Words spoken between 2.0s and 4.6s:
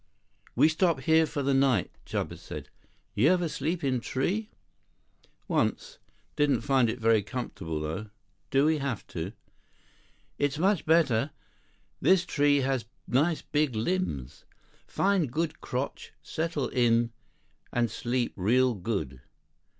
Chuba said. "You ever sleep in a tree?"